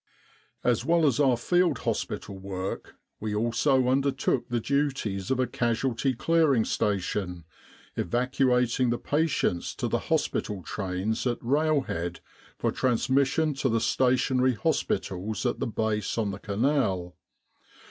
"As 0.63 0.83
well 0.83 1.05
as 1.05 1.19
our 1.19 1.37
field 1.37 1.77
hospital 1.77 2.35
work 2.39 2.95
we 3.19 3.35
also 3.35 3.87
undertook 3.87 4.49
the 4.49 4.59
duties 4.59 5.29
of 5.29 5.39
a 5.39 5.45
Casualty 5.45 6.15
Clearing 6.15 6.65
Station, 6.65 7.43
evacuating 7.95 8.89
the 8.89 8.97
patients 8.97 9.75
to 9.75 9.87
the 9.87 9.99
hospital 10.09 10.63
trains 10.63 11.27
at 11.27 11.37
rail 11.39 11.81
head 11.81 12.19
for 12.57 12.71
transmission 12.71 13.53
to 13.53 13.69
the 13.69 13.79
Stationary 13.79 14.55
Hospitals 14.55 15.45
at 15.45 15.59
the 15.59 15.67
base 15.67 16.17
on 16.17 16.31
the 16.31 16.39
Canal. 16.39 17.15